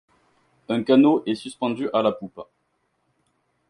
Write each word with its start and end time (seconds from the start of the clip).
Un 0.67 0.81
canot 0.81 1.21
est 1.27 1.35
suspendu 1.35 1.87
à 1.93 2.01
la 2.01 2.11
poupe. 2.11 2.41